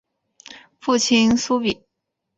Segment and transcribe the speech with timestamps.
[0.79, 1.83] 父亲苏玭。